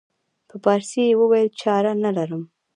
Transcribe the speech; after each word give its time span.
په 0.49 0.55
پارسي 0.63 1.01
یې 1.09 1.17
وویل 1.19 1.49
چاره 1.61 1.91
نه 2.03 2.11
لرم. 2.17 2.43